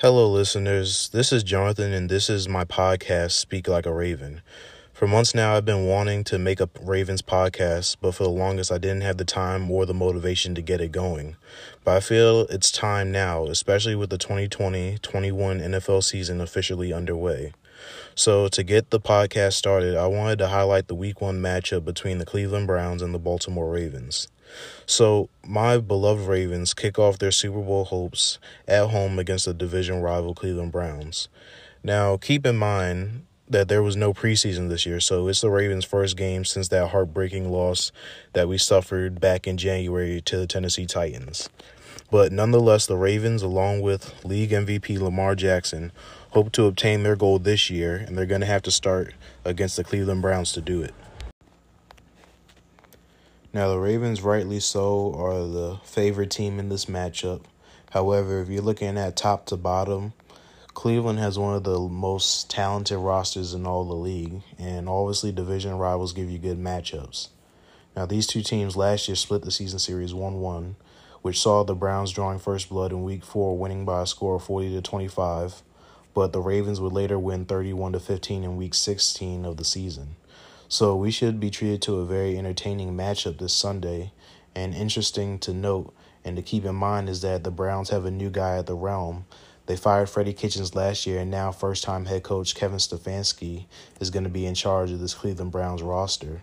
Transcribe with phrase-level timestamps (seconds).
[0.00, 1.08] Hello, listeners.
[1.08, 4.42] This is Jonathan, and this is my podcast, Speak Like a Raven.
[4.92, 8.70] For months now, I've been wanting to make a Ravens podcast, but for the longest,
[8.70, 11.36] I didn't have the time or the motivation to get it going.
[11.82, 17.54] But I feel it's time now, especially with the 2020 21 NFL season officially underway.
[18.14, 22.18] So, to get the podcast started, I wanted to highlight the week one matchup between
[22.18, 24.28] the Cleveland Browns and the Baltimore Ravens.
[24.86, 28.38] So, my beloved Ravens kick off their Super Bowl hopes
[28.68, 31.28] at home against the division rival Cleveland Browns.
[31.82, 35.84] Now, keep in mind that there was no preseason this year, so it's the Ravens'
[35.84, 37.92] first game since that heartbreaking loss
[38.32, 41.48] that we suffered back in January to the Tennessee Titans.
[42.10, 45.92] But nonetheless, the Ravens, along with league MVP Lamar Jackson,
[46.30, 49.76] hope to obtain their goal this year, and they're going to have to start against
[49.76, 50.94] the Cleveland Browns to do it.
[53.56, 57.44] Now, the Ravens, rightly so, are the favorite team in this matchup.
[57.92, 60.12] However, if you're looking at top to bottom,
[60.74, 65.78] Cleveland has one of the most talented rosters in all the league, and obviously, division
[65.78, 67.28] rivals give you good matchups.
[67.96, 70.76] Now, these two teams last year split the season series 1 1,
[71.22, 74.44] which saw the Browns drawing first blood in week 4, winning by a score of
[74.44, 75.62] 40 to 25,
[76.12, 80.16] but the Ravens would later win 31 to 15 in week 16 of the season.
[80.68, 84.12] So we should be treated to a very entertaining matchup this Sunday.
[84.54, 88.10] And interesting to note and to keep in mind is that the Browns have a
[88.10, 89.26] new guy at the realm.
[89.66, 93.66] They fired Freddie Kitchens last year, and now first time head coach Kevin Stefanski
[94.00, 96.42] is going to be in charge of this Cleveland Browns roster.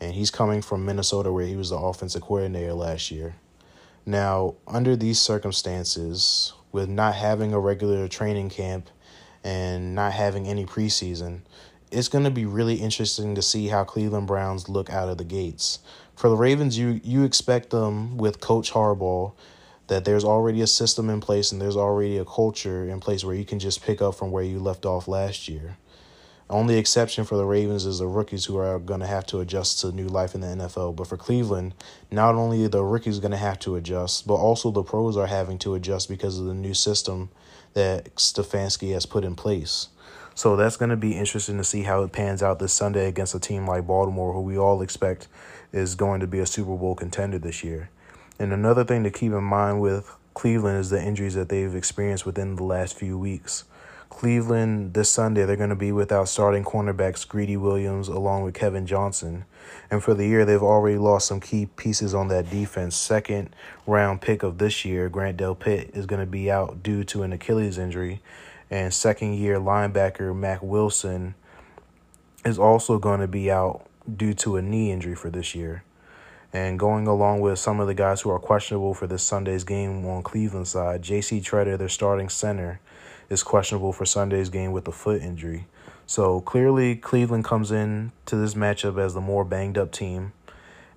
[0.00, 3.36] And he's coming from Minnesota, where he was the offensive coordinator last year.
[4.04, 8.90] Now, under these circumstances, with not having a regular training camp
[9.42, 11.40] and not having any preseason,
[11.90, 15.24] it's going to be really interesting to see how Cleveland Browns look out of the
[15.24, 15.78] gates.
[16.14, 19.32] For the Ravens, you you expect them with Coach Harbaugh
[19.88, 23.36] that there's already a system in place and there's already a culture in place where
[23.36, 25.76] you can just pick up from where you left off last year.
[26.48, 29.80] Only exception for the Ravens is the rookies who are going to have to adjust
[29.80, 30.94] to new life in the NFL.
[30.94, 31.74] But for Cleveland,
[32.10, 35.58] not only the rookies going to have to adjust, but also the pros are having
[35.58, 37.30] to adjust because of the new system
[37.74, 39.88] that Stefanski has put in place.
[40.36, 43.34] So that's going to be interesting to see how it pans out this Sunday against
[43.34, 45.28] a team like Baltimore, who we all expect
[45.72, 47.88] is going to be a Super Bowl contender this year.
[48.38, 52.26] And another thing to keep in mind with Cleveland is the injuries that they've experienced
[52.26, 53.64] within the last few weeks.
[54.10, 58.86] Cleveland this Sunday, they're going to be without starting cornerbacks Greedy Williams along with Kevin
[58.86, 59.46] Johnson.
[59.90, 62.94] And for the year, they've already lost some key pieces on that defense.
[62.94, 67.22] Second round pick of this year, Grant Delpit, is going to be out due to
[67.22, 68.20] an Achilles injury
[68.70, 71.34] and second year linebacker Mack Wilson
[72.44, 75.82] is also going to be out due to a knee injury for this year.
[76.52, 80.06] And going along with some of the guys who are questionable for this Sunday's game
[80.06, 81.40] on Cleveland side, J.C.
[81.40, 82.80] Tretter, their starting center,
[83.28, 85.66] is questionable for Sunday's game with a foot injury.
[86.06, 90.32] So clearly, Cleveland comes in to this matchup as the more banged up team.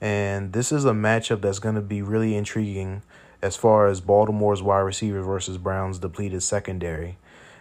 [0.00, 3.02] And this is a matchup that's going to be really intriguing
[3.40, 7.16] as far as Baltimore's wide receiver versus Brown's depleted secondary.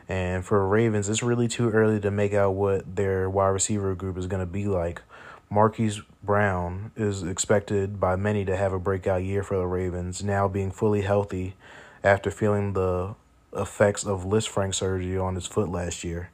[0.10, 4.18] And for Ravens, it's really too early to make out what their wide receiver group
[4.18, 5.02] is going to be like.
[5.50, 10.48] Marquise Brown is expected by many to have a breakout year for the Ravens, now
[10.48, 11.56] being fully healthy
[12.04, 13.16] after feeling the
[13.54, 16.30] effects of Lisfranc surgery on his foot last year.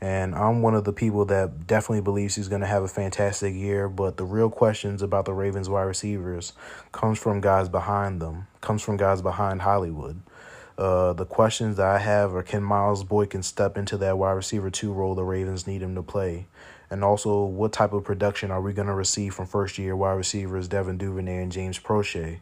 [0.00, 3.54] And I'm one of the people that definitely believes he's going to have a fantastic
[3.54, 3.88] year.
[3.88, 6.52] But the real questions about the Ravens wide receivers
[6.92, 10.20] comes from guys behind them, comes from guys behind Hollywood.
[10.78, 14.70] Uh, the questions that I have are can Miles Boykin step into that wide receiver
[14.70, 16.46] two role the Ravens need him to play?
[16.90, 20.12] And also, what type of production are we going to receive from first year wide
[20.12, 22.38] receivers Devin Duvernay and James Proche?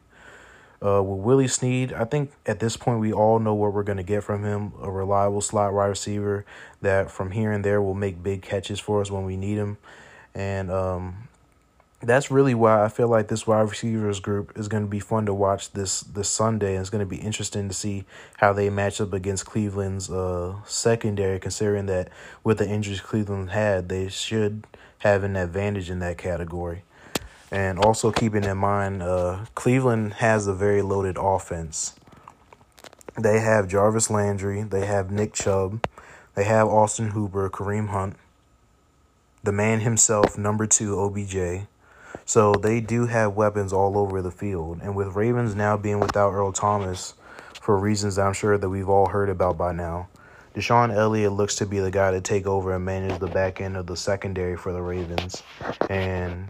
[0.84, 3.97] Uh, with Willie Snead, I think at this point we all know what we're going
[3.97, 6.45] to get from him a reliable slot wide receiver
[6.83, 9.78] that from here and there will make big catches for us when we need him.
[10.34, 11.28] And um,
[12.06, 15.26] that's really why I feel like this wide receivers group is going to be fun
[15.26, 18.04] to watch this this Sunday, it's going to be interesting to see
[18.38, 21.39] how they match up against Cleveland's uh, secondary.
[21.39, 22.09] Considering that
[22.42, 24.66] with the injuries Cleveland had, they should
[24.98, 26.83] have an advantage in that category.
[27.51, 31.95] And also keeping in mind, uh, Cleveland has a very loaded offense.
[33.16, 35.86] They have Jarvis Landry, they have Nick Chubb,
[36.34, 38.16] they have Austin Hooper, Kareem Hunt,
[39.45, 41.66] the man himself, number two, OBJ.
[42.24, 44.80] So they do have weapons all over the field.
[44.82, 47.15] And with Ravens now being without Earl Thomas
[47.60, 50.09] for reasons I'm sure that we've all heard about by now,
[50.54, 53.76] DeShon Elliott looks to be the guy to take over and manage the back end
[53.76, 55.42] of the secondary for the Ravens.
[55.91, 56.48] And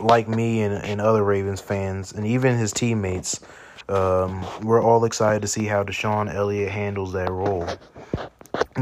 [0.00, 3.40] like me and, and other Ravens fans, and even his teammates,
[3.86, 7.68] Um, we're all excited to see how DeShon Elliott handles that role.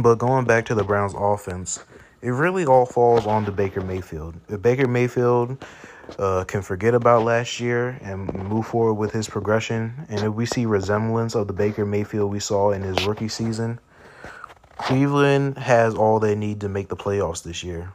[0.00, 1.81] But going back to the Browns offense,
[2.20, 4.37] it really all falls on to Baker Mayfield.
[4.48, 5.64] If Baker Mayfield
[6.19, 10.46] uh, can forget about last year and move forward with his progression, and if we
[10.46, 13.78] see resemblance of the Baker Mayfield we saw in his rookie season,
[14.78, 17.93] Cleveland has all they need to make the playoffs this year.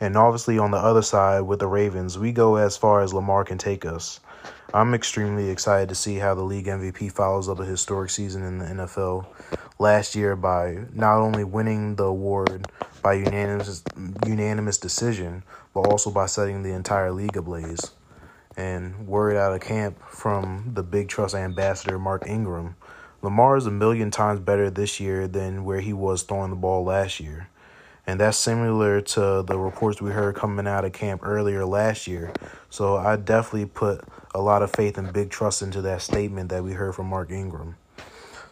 [0.00, 3.44] And obviously, on the other side with the Ravens, we go as far as Lamar
[3.44, 4.18] can take us.
[4.74, 8.58] I'm extremely excited to see how the league MVP follows up a historic season in
[8.58, 9.26] the NFL
[9.78, 12.66] last year by not only winning the award
[13.02, 13.82] by unanimous
[14.26, 15.42] unanimous decision,
[15.74, 17.90] but also by setting the entire league ablaze.
[18.56, 22.76] And word out of camp from the Big Trust ambassador Mark Ingram,
[23.20, 26.82] Lamar is a million times better this year than where he was throwing the ball
[26.82, 27.50] last year.
[28.06, 32.32] And that's similar to the reports we heard coming out of camp earlier last year.
[32.68, 34.04] So I definitely put
[34.34, 37.30] a lot of faith and big trust into that statement that we heard from Mark
[37.30, 37.76] Ingram.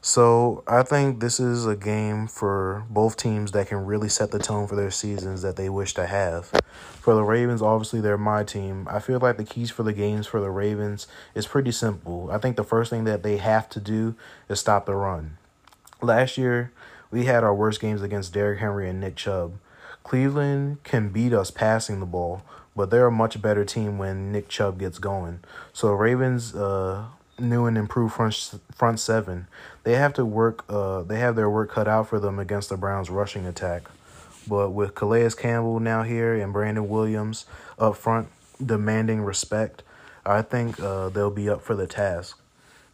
[0.03, 4.39] So I think this is a game for both teams that can really set the
[4.39, 6.51] tone for their seasons that they wish to have.
[7.01, 8.89] For the Ravens, obviously they're my team.
[8.91, 12.31] I feel like the keys for the games for the Ravens is pretty simple.
[12.33, 14.15] I think the first thing that they have to do
[14.49, 15.37] is stop the run.
[16.01, 16.73] Last year,
[17.11, 19.55] we had our worst games against Derrick Henry and Nick Chubb.
[20.03, 22.43] Cleveland can beat us passing the ball,
[22.75, 25.41] but they're a much better team when Nick Chubb gets going.
[25.73, 27.05] So Ravens uh
[27.41, 29.47] new and improved front front seven.
[29.83, 30.65] They have to work.
[30.69, 33.85] Uh, they have their work cut out for them against the Browns' rushing attack.
[34.47, 37.47] But with Calais Campbell now here and Brandon Williams
[37.79, 38.29] up front
[38.65, 39.83] demanding respect,
[40.25, 42.39] I think uh, they'll be up for the task.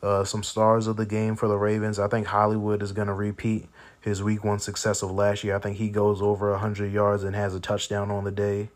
[0.02, 1.98] Uh, some stars of the game for the Ravens.
[1.98, 3.68] I think Hollywood is going to repeat
[4.06, 5.56] his week one success of last year.
[5.56, 8.70] I think he goes over 100 yards and has a touchdown on the day.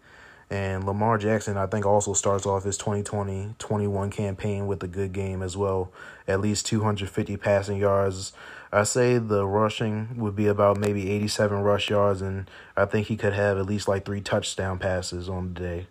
[0.51, 5.13] And Lamar Jackson, I think, also starts off his 2020 21 campaign with a good
[5.13, 5.93] game as well.
[6.27, 8.33] At least 250 passing yards.
[8.73, 13.17] I say the rushing would be about maybe 87 rush yards, and I think he
[13.17, 15.87] could have at least like three touchdown passes on the day.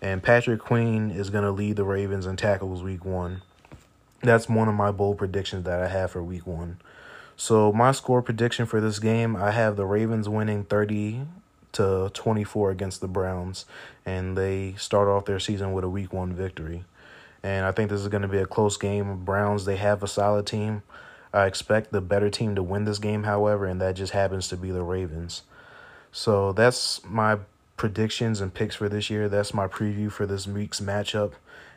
[0.00, 3.42] And Patrick Queen is going to lead the Ravens in tackles week one.
[4.22, 6.78] That's one of my bold predictions that I have for week one.
[7.36, 11.26] So, my score prediction for this game I have the Ravens winning 30
[11.72, 13.64] to 24 against the Browns,
[14.04, 16.84] and they start off their season with a Week One victory.
[17.42, 19.24] And I think this is going to be a close game.
[19.24, 20.82] Browns they have a solid team.
[21.32, 24.56] I expect the better team to win this game, however, and that just happens to
[24.56, 25.42] be the Ravens.
[26.12, 27.38] So that's my
[27.78, 29.28] predictions and picks for this year.
[29.28, 31.32] That's my preview for this week's matchup.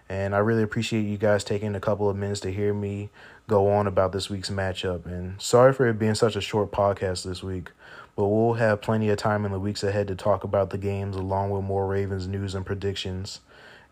[0.08, 3.10] And I really appreciate you guys taking a couple of minutes to hear me
[3.48, 5.06] go on about this week's matchup.
[5.06, 7.72] And sorry for it being such a short podcast this week,
[8.16, 11.16] but we'll have plenty of time in the weeks ahead to talk about the games
[11.16, 13.40] along with more Ravens news and predictions.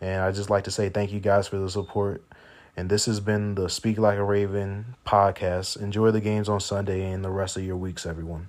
[0.00, 2.22] And I just like to say thank you guys for the support.
[2.76, 5.80] And this has been the Speak Like a Raven podcast.
[5.80, 8.48] Enjoy the games on Sunday and the rest of your weeks, everyone.